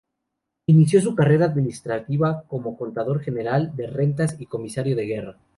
[0.65, 5.37] Inició su carrera administrativa como contador general de Rentas y comisario de Guerra.